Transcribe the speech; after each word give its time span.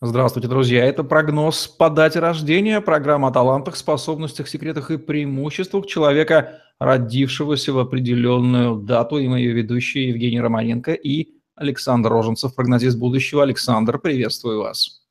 Здравствуйте, 0.00 0.48
друзья. 0.48 0.84
Это 0.84 1.04
прогноз 1.04 1.68
по 1.68 1.88
дате 1.88 2.18
рождения, 2.18 2.80
программа 2.80 3.28
о 3.28 3.30
талантах, 3.30 3.76
способностях, 3.76 4.48
секретах 4.48 4.90
и 4.90 4.98
преимуществах 4.98 5.86
человека, 5.86 6.60
родившегося 6.80 7.72
в 7.72 7.78
определенную 7.78 8.76
дату. 8.76 9.18
И 9.18 9.26
ее 9.26 9.52
ведущие 9.52 10.08
Евгений 10.08 10.40
Романенко 10.40 10.92
и 10.92 11.28
Александр 11.54 12.10
Роженцев, 12.10 12.56
прогнозист 12.56 12.98
будущего. 12.98 13.44
Александр, 13.44 14.00
приветствую 14.00 14.60
вас. 14.60 15.04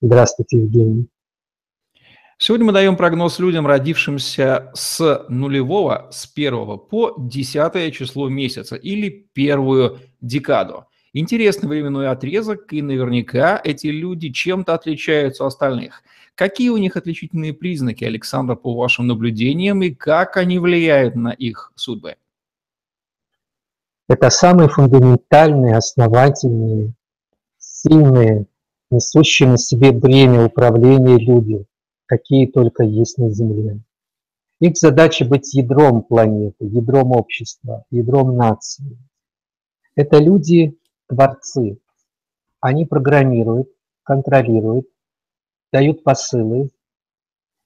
Здравствуйте, 0.00 0.58
Евгений. 0.58 1.06
Сегодня 2.38 2.64
мы 2.64 2.72
даем 2.72 2.96
прогноз 2.96 3.38
людям, 3.38 3.66
родившимся 3.66 4.70
с 4.72 5.26
нулевого, 5.28 6.08
с 6.10 6.26
первого 6.26 6.78
по 6.78 7.14
десятое 7.18 7.90
число 7.90 8.30
месяца 8.30 8.76
или 8.76 9.28
первую 9.34 9.98
декаду. 10.22 10.86
Интересный 11.12 11.68
временной 11.68 12.08
отрезок, 12.08 12.72
и 12.72 12.82
наверняка 12.82 13.60
эти 13.62 13.88
люди 13.88 14.30
чем-то 14.30 14.74
отличаются 14.74 15.44
от 15.44 15.48
остальных. 15.48 16.04
Какие 16.36 16.68
у 16.68 16.76
них 16.76 16.96
отличительные 16.96 17.52
признаки, 17.52 18.04
Александр, 18.04 18.54
по 18.54 18.74
вашим 18.76 19.08
наблюдениям, 19.08 19.82
и 19.82 19.90
как 19.90 20.36
они 20.36 20.60
влияют 20.60 21.16
на 21.16 21.30
их 21.32 21.72
судьбы? 21.74 22.14
Это 24.08 24.30
самые 24.30 24.68
фундаментальные, 24.68 25.76
основательные, 25.76 26.94
сильные, 27.58 28.46
несущие 28.90 29.48
на 29.48 29.58
себе 29.58 29.90
бремя 29.90 30.46
управления 30.46 31.18
люди, 31.18 31.64
какие 32.06 32.46
только 32.46 32.84
есть 32.84 33.18
на 33.18 33.30
Земле. 33.30 33.80
Их 34.60 34.76
задача 34.76 35.24
быть 35.24 35.54
ядром 35.54 36.02
планеты, 36.02 36.66
ядром 36.66 37.12
общества, 37.12 37.84
ядром 37.90 38.36
нации. 38.36 38.96
Это 39.96 40.18
люди, 40.18 40.76
творцы. 41.10 41.78
Они 42.60 42.86
программируют, 42.86 43.68
контролируют, 44.04 44.86
дают 45.72 46.02
посылы, 46.04 46.70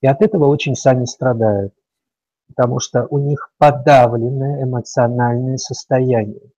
и 0.00 0.06
от 0.06 0.22
этого 0.22 0.46
очень 0.46 0.74
сами 0.74 1.04
страдают, 1.04 1.74
потому 2.48 2.80
что 2.80 3.06
у 3.10 3.18
них 3.18 3.50
подавленное 3.58 4.64
эмоциональное 4.64 5.58
состояние. 5.58 6.50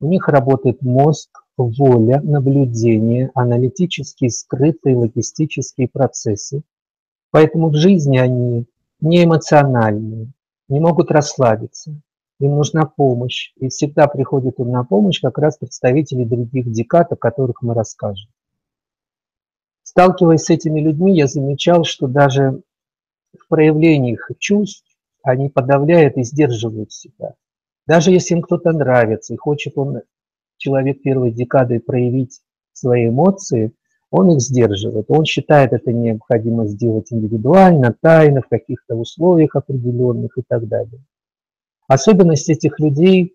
У 0.00 0.06
них 0.06 0.28
работает 0.28 0.82
мозг, 0.82 1.28
воля, 1.56 2.20
наблюдение, 2.22 3.30
аналитические, 3.34 4.30
скрытые 4.30 4.96
логистические 4.96 5.88
процессы. 5.88 6.62
Поэтому 7.30 7.68
в 7.68 7.74
жизни 7.74 8.18
они 8.18 8.66
не 9.00 9.24
эмоциональные, 9.24 10.32
не 10.68 10.80
могут 10.80 11.10
расслабиться, 11.10 12.00
им 12.40 12.56
нужна 12.56 12.86
помощь. 12.86 13.52
И 13.56 13.68
всегда 13.68 14.08
приходят 14.08 14.58
им 14.58 14.70
на 14.70 14.84
помощь 14.84 15.20
как 15.20 15.38
раз 15.38 15.58
представители 15.58 16.24
других 16.24 16.70
декад, 16.70 17.12
о 17.12 17.16
которых 17.16 17.62
мы 17.62 17.74
расскажем. 17.74 18.30
Сталкиваясь 19.82 20.44
с 20.44 20.50
этими 20.50 20.80
людьми, 20.80 21.16
я 21.16 21.26
замечал, 21.26 21.84
что 21.84 22.06
даже 22.06 22.62
в 23.38 23.48
проявлении 23.48 24.12
их 24.12 24.30
чувств 24.38 24.84
они 25.22 25.48
подавляют 25.48 26.16
и 26.16 26.22
сдерживают 26.22 26.92
себя. 26.92 27.34
Даже 27.86 28.10
если 28.10 28.34
им 28.34 28.42
кто-то 28.42 28.72
нравится 28.72 29.34
и 29.34 29.36
хочет 29.36 29.76
он, 29.76 30.02
человек 30.56 31.02
первой 31.02 31.32
декады, 31.32 31.80
проявить 31.80 32.40
свои 32.72 33.08
эмоции, 33.08 33.72
он 34.10 34.32
их 34.32 34.40
сдерживает. 34.40 35.06
Он 35.08 35.24
считает 35.24 35.72
это 35.72 35.92
необходимо 35.92 36.66
сделать 36.66 37.12
индивидуально, 37.12 37.94
тайно, 38.00 38.42
в 38.42 38.48
каких-то 38.48 38.94
условиях 38.94 39.56
определенных 39.56 40.36
и 40.38 40.42
так 40.46 40.66
далее. 40.66 41.00
Особенность 41.90 42.48
этих 42.48 42.78
людей, 42.78 43.34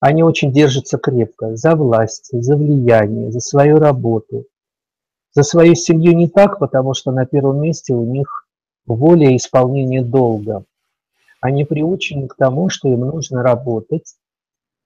они 0.00 0.24
очень 0.24 0.52
держатся 0.52 0.98
крепко 0.98 1.54
за 1.54 1.76
власть, 1.76 2.30
за 2.32 2.56
влияние, 2.56 3.30
за 3.30 3.38
свою 3.38 3.76
работу. 3.76 4.46
За 5.30 5.44
свою 5.44 5.76
семью 5.76 6.16
не 6.16 6.26
так, 6.26 6.58
потому 6.58 6.92
что 6.92 7.12
на 7.12 7.24
первом 7.24 7.62
месте 7.62 7.94
у 7.94 8.04
них 8.04 8.48
воля 8.84 9.30
и 9.30 9.36
исполнение 9.36 10.02
долга. 10.02 10.64
Они 11.40 11.64
приучены 11.64 12.26
к 12.26 12.34
тому, 12.34 12.68
что 12.68 12.88
им 12.88 13.02
нужно 13.02 13.44
работать, 13.44 14.16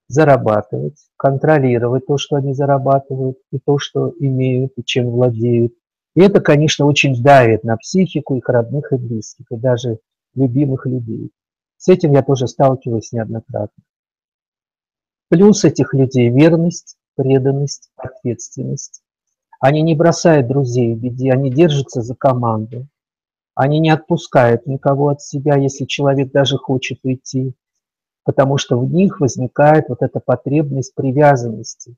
зарабатывать, 0.09 0.99
контролировать 1.17 2.05
то, 2.05 2.19
что 2.19 2.37
они 2.37 2.53
зарабатывают, 2.53 3.39
и 3.53 3.59
то, 3.59 3.79
что 3.79 4.13
имеют, 4.19 4.73
и 4.77 4.85
чем 4.85 5.09
владеют. 5.09 5.73
И 6.15 6.21
это, 6.21 6.43
конечно, 6.43 6.85
очень 6.85 7.23
давит 7.23 7.65
на 7.65 7.79
психику 7.79 8.37
их 8.37 8.47
родных 8.51 8.93
и 8.93 8.97
близких, 8.97 9.47
и 9.51 9.57
даже 9.57 9.99
любимых 10.35 10.85
людей. 10.85 11.31
С 11.83 11.89
этим 11.89 12.13
я 12.13 12.23
тоже 12.23 12.47
сталкиваюсь 12.47 13.11
неоднократно. 13.11 13.83
Плюс 15.29 15.65
этих 15.65 15.95
людей– 15.95 16.31
верность, 16.31 16.97
преданность, 17.17 17.91
ответственность. 17.97 19.03
Они 19.59 19.83
не 19.83 19.97
бросают 19.97 20.47
друзей 20.47 20.95
в 20.95 21.01
беде, 21.01 21.33
они 21.33 21.51
держатся 21.51 22.01
за 22.01 22.15
команду. 22.15 22.87
Они 23.57 23.81
не 23.81 23.91
отпускают 23.91 24.65
никого 24.69 25.09
от 25.09 25.23
себя, 25.23 25.57
если 25.57 25.85
человек 25.85 26.31
даже 26.31 26.57
хочет 26.57 27.01
уйти, 27.03 27.53
потому 28.23 28.59
что 28.59 28.79
в 28.79 28.89
них 28.89 29.19
возникает 29.19 29.89
вот 29.89 30.03
эта 30.03 30.21
потребность 30.21 30.95
привязанности. 30.95 31.97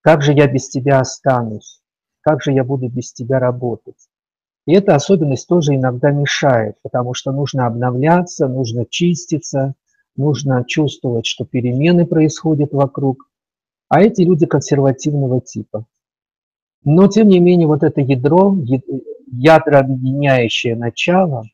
Как 0.00 0.20
же 0.20 0.32
я 0.32 0.48
без 0.48 0.68
тебя 0.68 0.98
останусь? 0.98 1.80
Как 2.22 2.42
же 2.42 2.50
я 2.50 2.64
буду 2.64 2.88
без 2.88 3.12
тебя 3.12 3.38
работать? 3.38 4.09
И 4.70 4.72
эта 4.72 4.94
особенность 4.94 5.48
тоже 5.48 5.74
иногда 5.74 6.12
мешает, 6.12 6.76
потому 6.82 7.12
что 7.12 7.32
нужно 7.32 7.66
обновляться, 7.66 8.46
нужно 8.46 8.86
чиститься, 8.88 9.74
нужно 10.14 10.64
чувствовать, 10.64 11.26
что 11.26 11.44
перемены 11.44 12.06
происходят 12.06 12.72
вокруг. 12.72 13.28
А 13.88 14.00
эти 14.00 14.20
люди 14.22 14.46
консервативного 14.46 15.40
типа. 15.40 15.86
Но, 16.84 17.08
тем 17.08 17.26
не 17.26 17.40
менее, 17.40 17.66
вот 17.66 17.82
это 17.82 18.00
ядро, 18.00 18.56
ядро 19.32 19.78
объединяющее 19.80 20.76
начало, 20.76 21.46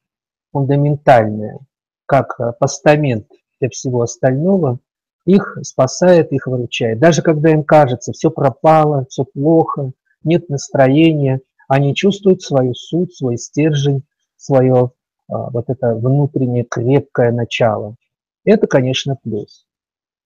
фундаментальное, 0.53 1.61
как 2.05 2.59
постамент 2.59 3.29
для 3.61 3.71
всего 3.71 4.03
остального, 4.03 4.79
их 5.25 5.57
спасает, 5.63 6.33
их 6.33 6.49
выручает. 6.49 6.99
Даже 6.99 7.23
когда 7.23 7.49
им 7.49 7.65
кажется, 7.65 8.13
все 8.13 8.31
пропало, 8.31 9.07
все 9.09 9.25
плохо, 9.25 9.93
нет 10.23 10.51
настроения, 10.51 11.41
они 11.69 11.95
чувствуют 11.95 12.43
свою 12.43 12.75
суть, 12.75 13.15
свой 13.15 13.39
стержень, 13.39 14.05
свое 14.37 14.93
а, 15.29 15.51
вот 15.51 15.65
это 15.69 15.95
внутреннее 15.95 16.65
крепкое 16.65 17.33
начало. 17.33 17.97
Это, 18.45 18.67
конечно, 18.67 19.17
плюс. 19.21 19.67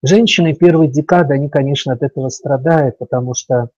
Женщины 0.02 0.54
первой 0.54 0.88
декады, 0.88 1.34
они, 1.34 1.48
конечно, 1.48 1.92
от 1.92 2.02
этого 2.02 2.28
страдают, 2.28 2.98
потому 2.98 3.34
что 3.34 3.70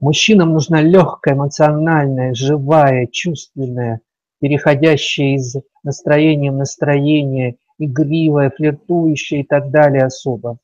мужчинам 0.00 0.52
нужна 0.52 0.82
легкая, 0.82 1.34
эмоциональная, 1.34 2.34
живая, 2.34 3.06
чувственная, 3.06 4.00
переходящая 4.40 5.36
из 5.36 5.56
настроения 5.82 6.50
в 6.50 6.56
настроение, 6.56 7.56
игривая, 7.78 8.50
флиртующая 8.50 9.40
и 9.40 9.44
так 9.44 9.70
далее 9.70 10.04
особо. 10.04 10.58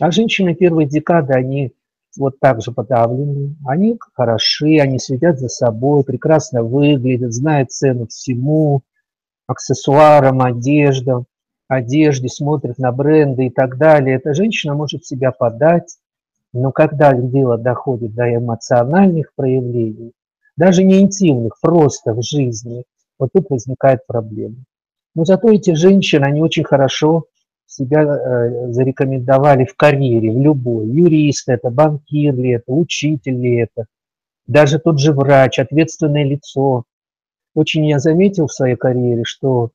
А 0.00 0.10
женщины 0.10 0.54
первой 0.54 0.86
декады, 0.86 1.34
они 1.34 1.72
вот 2.18 2.40
так 2.40 2.60
же 2.62 2.72
подавлены, 2.72 3.56
они 3.64 3.98
хороши, 4.14 4.78
они 4.78 4.98
следят 4.98 5.38
за 5.38 5.48
собой, 5.48 6.04
прекрасно 6.04 6.62
выглядят, 6.62 7.32
знают 7.32 7.70
цену 7.70 8.06
всему, 8.08 8.82
аксессуарам, 9.46 10.42
одеждам, 10.42 11.26
одежде, 11.68 12.28
смотрят 12.28 12.78
на 12.78 12.92
бренды 12.92 13.46
и 13.46 13.50
так 13.50 13.78
далее. 13.78 14.16
Эта 14.16 14.34
женщина 14.34 14.74
может 14.74 15.06
себя 15.06 15.32
подать, 15.32 15.96
но 16.52 16.72
когда 16.72 17.12
дело 17.12 17.56
доходит 17.56 18.14
до 18.14 18.34
эмоциональных 18.34 19.32
проявлений, 19.34 20.12
даже 20.56 20.84
не 20.84 21.00
интимных, 21.00 21.58
просто 21.60 22.14
в 22.14 22.22
жизни, 22.22 22.84
вот 23.18 23.30
тут 23.32 23.48
возникает 23.50 24.06
проблема. 24.06 24.56
Но 25.14 25.24
зато 25.24 25.50
эти 25.50 25.74
женщины, 25.74 26.24
они 26.24 26.42
очень 26.42 26.64
хорошо 26.64 27.24
себя 27.68 28.02
э, 28.02 28.72
зарекомендовали 28.72 29.64
в 29.64 29.76
карьере, 29.76 30.32
в 30.32 30.40
любой. 30.40 30.88
Юрист 30.88 31.48
это, 31.48 31.70
банкир 31.70 32.34
ли 32.34 32.50
это, 32.50 32.72
учитель 32.72 33.38
ли 33.38 33.56
это, 33.56 33.86
даже 34.46 34.78
тот 34.78 34.98
же 34.98 35.12
врач, 35.12 35.58
ответственное 35.58 36.24
лицо. 36.24 36.84
Очень 37.54 37.86
я 37.86 37.98
заметил 37.98 38.46
в 38.46 38.52
своей 38.52 38.76
карьере, 38.76 39.24
что 39.24 39.70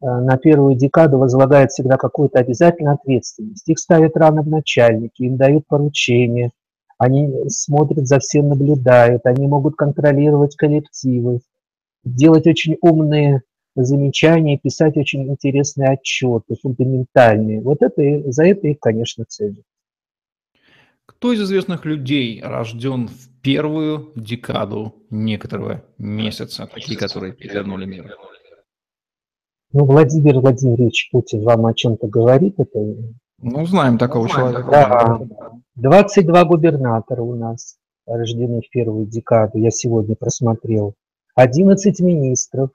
э, 0.00 0.06
на 0.06 0.36
первую 0.36 0.74
декаду 0.74 1.18
возлагают 1.18 1.70
всегда 1.70 1.96
какую-то 1.96 2.40
обязательную 2.40 2.94
ответственность. 2.94 3.68
Их 3.68 3.78
ставят 3.78 4.16
рано 4.16 4.42
в 4.42 4.48
начальники, 4.48 5.22
им 5.22 5.36
дают 5.36 5.66
поручения, 5.68 6.50
они 6.98 7.48
смотрят 7.48 8.08
за 8.08 8.18
всем, 8.18 8.48
наблюдают, 8.48 9.24
они 9.24 9.46
могут 9.46 9.76
контролировать 9.76 10.56
коллективы, 10.56 11.40
делать 12.04 12.48
очень 12.48 12.76
умные 12.80 13.42
замечания, 13.84 14.58
писать 14.58 14.96
очень 14.96 15.28
интересные 15.28 15.90
отчеты, 15.90 16.56
фундаментальные. 16.60 17.60
Вот 17.60 17.82
это, 17.82 18.30
за 18.30 18.46
это 18.46 18.68
их, 18.68 18.78
конечно, 18.80 19.24
ценят. 19.26 19.64
Кто 21.06 21.32
из 21.32 21.42
известных 21.42 21.84
людей 21.84 22.40
рожден 22.42 23.08
в 23.08 23.40
первую 23.40 24.12
декаду 24.14 24.94
некоторого 25.10 25.82
месяца, 25.96 26.68
такие, 26.72 26.98
которые 26.98 27.32
перевернули 27.32 27.86
мир? 27.86 28.14
Ну, 29.72 29.84
Владимир 29.84 30.40
Владимирович 30.40 31.10
Путин 31.10 31.42
вам 31.42 31.66
о 31.66 31.74
чем-то 31.74 32.08
говорит? 32.08 32.54
Это... 32.58 32.78
Ну, 33.40 33.66
знаем 33.66 33.98
такого 33.98 34.24
ну, 34.24 34.28
человека. 34.28 34.70
Да, 34.70 35.20
22 35.76 36.44
губернатора 36.44 37.22
у 37.22 37.34
нас. 37.34 37.78
рождены 38.06 38.60
в 38.60 38.70
первую 38.70 39.06
декаду, 39.06 39.58
я 39.58 39.70
сегодня 39.70 40.14
просмотрел, 40.14 40.94
11 41.34 42.00
министров 42.00 42.70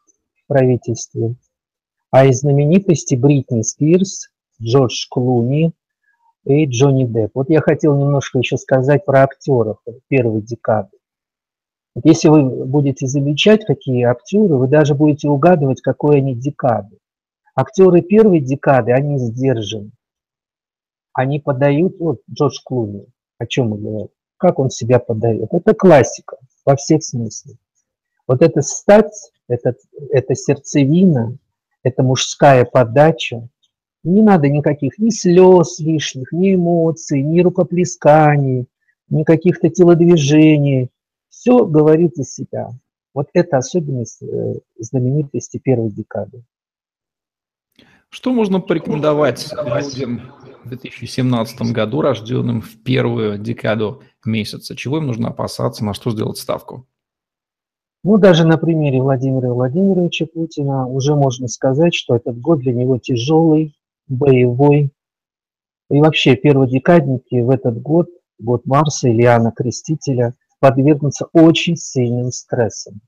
правительстве, 0.47 1.35
а 2.11 2.25
из 2.25 2.41
знаменитости 2.41 3.15
Бритни 3.15 3.61
Спирс, 3.61 4.29
Джордж 4.61 5.07
Клуни 5.09 5.73
и 6.45 6.65
Джонни 6.65 7.05
Депп. 7.05 7.31
Вот 7.33 7.49
я 7.49 7.61
хотел 7.61 7.97
немножко 7.97 8.39
еще 8.39 8.57
сказать 8.57 9.05
про 9.05 9.23
актеров 9.23 9.77
первой 10.07 10.41
декады. 10.41 10.89
Если 12.03 12.27
вы 12.27 12.65
будете 12.65 13.05
замечать, 13.07 13.65
какие 13.65 14.03
актеры, 14.03 14.55
вы 14.55 14.67
даже 14.67 14.95
будете 14.95 15.29
угадывать, 15.29 15.81
какой 15.81 16.17
они 16.17 16.33
декады. 16.35 16.97
Актеры 17.55 18.01
первой 18.01 18.39
декады, 18.39 18.93
они 18.93 19.19
сдержаны. 19.19 19.91
Они 21.13 21.39
подают, 21.39 21.99
вот 21.99 22.21
Джордж 22.31 22.57
Клуни, 22.63 23.05
о 23.37 23.45
чем 23.45 23.69
мы 23.69 23.77
говорим, 23.77 24.09
как 24.37 24.57
он 24.57 24.71
себя 24.71 24.97
подает. 24.97 25.49
Это 25.53 25.75
классика 25.75 26.37
во 26.65 26.75
всех 26.75 27.03
смыслах. 27.03 27.57
Вот 28.27 28.41
эта 28.41 28.61
стать, 28.61 29.31
это, 29.47 29.75
это 30.09 30.35
сердцевина, 30.35 31.37
это 31.83 32.03
мужская 32.03 32.65
подача. 32.65 33.47
Не 34.03 34.21
надо 34.21 34.49
никаких 34.49 34.97
ни 34.97 35.09
слез 35.09 35.79
лишних, 35.79 36.31
ни 36.31 36.55
эмоций, 36.55 37.21
ни 37.21 37.41
рукоплесканий, 37.41 38.67
ни 39.09 39.23
каких-то 39.23 39.69
телодвижений 39.69 40.89
все 41.29 41.65
говорит 41.65 42.15
за 42.15 42.23
себя. 42.23 42.69
Вот 43.13 43.27
это 43.33 43.57
особенность 43.57 44.21
э, 44.23 44.53
знаменитости 44.77 45.57
первой 45.57 45.91
декады. 45.91 46.43
Что 48.09 48.31
можно 48.31 48.59
порекомендовать 48.59 49.51
людям 49.51 50.21
в 50.63 50.69
2017 50.69 51.61
году, 51.71 52.01
рожденным 52.01 52.61
в 52.61 52.81
первую 52.83 53.39
декаду 53.39 54.03
месяца? 54.23 54.75
Чего 54.75 54.97
им 54.97 55.07
нужно 55.07 55.29
опасаться, 55.29 55.83
на 55.83 55.93
что 55.93 56.11
сделать 56.11 56.37
ставку? 56.37 56.87
Ну, 58.05 58.17
даже 58.17 58.45
на 58.45 58.57
примере 58.57 59.01
Владимира 59.01 59.53
Владимировича 59.53 60.25
Путина 60.25 60.87
уже 60.87 61.15
можно 61.15 61.47
сказать, 61.47 61.93
что 61.93 62.17
этот 62.17 62.37
год 62.37 62.59
для 62.59 62.73
него 62.73 62.97
тяжелый, 62.97 63.77
боевой. 64.07 64.91
И 65.89 66.01
вообще 66.01 66.35
перводекадники 66.35 67.39
в 67.39 67.49
этот 67.49 67.81
год, 67.81 68.09
год 68.39 68.65
Марса, 68.65 69.09
Ильяна 69.09 69.51
Крестителя, 69.51 70.33
подвергнутся 70.59 71.27
очень 71.31 71.77
сильным 71.77 72.31
стрессам. 72.31 72.99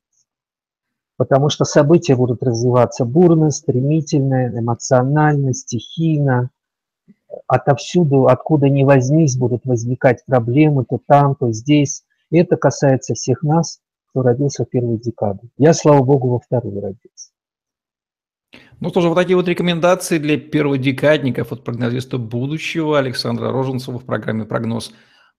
Потому 1.18 1.50
что 1.50 1.66
события 1.66 2.16
будут 2.16 2.42
развиваться 2.42 3.04
бурно, 3.04 3.52
стремительно, 3.52 4.48
эмоционально, 4.48 5.54
стихийно. 5.54 6.52
Отовсюду, 7.48 8.28
откуда 8.28 8.70
ни 8.70 8.84
возьмись, 8.84 9.38
будут 9.38 9.66
возникать 9.66 10.26
проблемы 10.26 10.86
то 10.86 11.02
там, 11.06 11.36
то 11.36 11.52
здесь. 11.52 12.04
И 12.32 12.38
это 12.38 12.56
касается 12.56 13.14
всех 13.14 13.44
нас, 13.44 13.80
кто 14.16 14.22
родился 14.22 14.64
в 14.64 14.70
первую 14.70 14.98
декаду. 14.98 15.42
Я, 15.58 15.74
слава 15.74 16.02
богу, 16.02 16.30
во 16.30 16.40
вторую 16.40 16.80
родился. 16.80 17.32
Ну 18.80 18.88
что 18.88 19.02
же, 19.02 19.10
вот 19.10 19.16
такие 19.16 19.36
вот 19.36 19.50
рекомендации 19.50 20.20
для 20.20 20.38
перводекадников 20.38 21.52
от 21.52 21.66
прогнозиста 21.66 22.18
будущего 22.18 22.98
Александра 22.98 23.52
Роженцева 23.52 24.00
в 24.00 24.06
программе 24.06 24.46
«Прогноз 24.46 24.94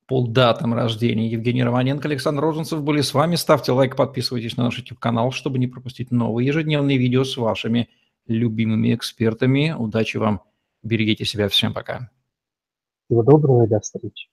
по 0.06 0.26
датам 0.26 0.75
рождения. 0.75 1.31
Евгений 1.31 1.64
Романенко, 1.64 2.06
Александр 2.06 2.43
Роженцев 2.43 2.82
были 2.82 3.00
с 3.00 3.14
вами. 3.14 3.37
Ставьте 3.37 3.73
лайк, 3.73 3.96
подписывайтесь 3.96 4.58
на 4.58 4.64
наш 4.64 4.76
YouTube-канал, 4.76 5.32
чтобы 5.32 5.58
не 5.58 5.69
пропустить 5.69 6.11
новые 6.11 6.46
ежедневные 6.46 6.99
видео 6.99 7.25
с 7.25 7.34
вашими 7.38 7.88
любимыми 8.26 8.94
экспертами. 8.94 9.75
Удачи 9.76 10.19
вам, 10.19 10.43
берегите 10.82 11.25
себя, 11.25 11.49
всем 11.49 11.73
пока. 11.73 12.11
Всего 13.06 13.23
доброго 13.23 13.64
и 13.64 13.69
до 13.69 13.81
встречи. 13.81 14.28